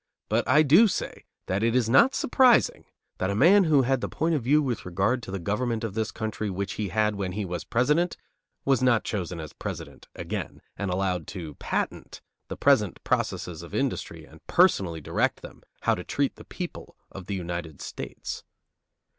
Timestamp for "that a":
3.19-3.35